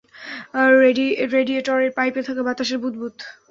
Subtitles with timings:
[1.33, 3.15] রেডিয়েটরের পাইপে থাকা বাতাসের বুদবুদ।